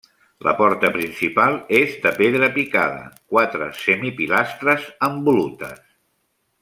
La 0.45 0.51
porta 0.59 0.89
principal 0.95 1.57
és 1.79 1.93
de 2.05 2.13
pedra 2.21 2.49
picada, 2.55 3.03
quatre 3.35 3.67
semi 3.83 4.13
pilastres 4.23 4.89
amb 5.09 5.23
volutes. 5.31 5.85